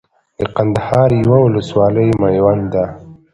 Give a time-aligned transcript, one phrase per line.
[0.39, 2.85] د کندهار يوه ولسوالي ميوند ده